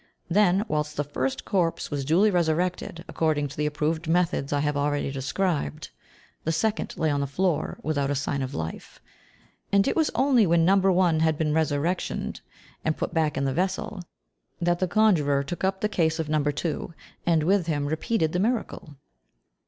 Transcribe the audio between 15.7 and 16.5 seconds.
the case of No.